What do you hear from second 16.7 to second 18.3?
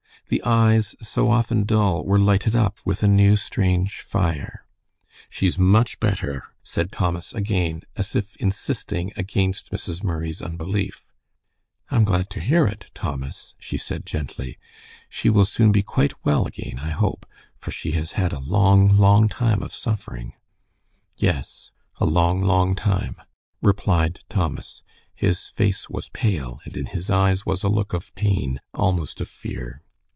I hope, for she has